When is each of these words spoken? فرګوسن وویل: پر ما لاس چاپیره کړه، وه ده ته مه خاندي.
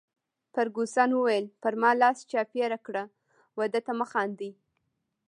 فرګوسن 0.53 1.09
وویل: 1.13 1.45
پر 1.61 1.73
ما 1.81 1.91
لاس 2.01 2.17
چاپیره 2.31 2.77
کړه، 2.85 3.03
وه 3.57 3.65
ده 3.73 3.79
ته 3.85 3.91
مه 3.99 4.05
خاندي. 4.11 4.51